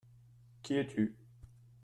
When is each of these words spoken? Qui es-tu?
Qui 0.63 0.79
es-tu? 0.79 1.15